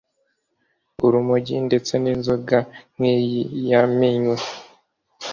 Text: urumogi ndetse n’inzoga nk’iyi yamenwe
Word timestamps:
urumogi 1.05 1.55
ndetse 1.67 1.93
n’inzoga 2.03 2.57
nk’iyi 2.95 3.41
yamenwe 3.69 4.37